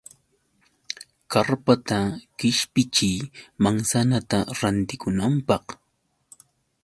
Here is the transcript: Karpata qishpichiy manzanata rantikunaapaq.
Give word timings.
Karpata 1.33 1.99
qishpichiy 2.37 3.17
manzanata 3.63 4.37
rantikunaapaq. 4.59 5.65